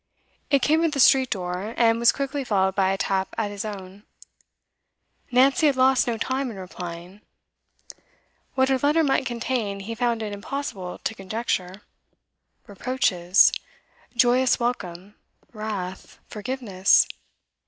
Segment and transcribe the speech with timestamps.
[0.49, 3.63] It came at the street door, and was quickly followed by a tap at his
[3.63, 4.01] own.
[5.29, 7.21] Nancy had lost no time in replying.
[8.55, 11.83] What her letter might contain he found it impossible to conjecture.
[12.65, 13.51] Reproaches?
[14.15, 15.17] Joyous welcome?
[15.53, 16.17] Wrath?
[16.27, 17.05] Forgiveness?